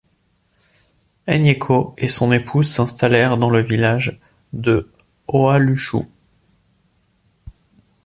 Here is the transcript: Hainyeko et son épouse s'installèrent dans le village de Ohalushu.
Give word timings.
Hainyeko 1.27 1.93
et 1.99 2.07
son 2.07 2.31
épouse 2.31 2.67
s'installèrent 2.67 3.37
dans 3.37 3.51
le 3.51 3.61
village 3.61 4.19
de 4.51 4.91
Ohalushu. 5.27 5.99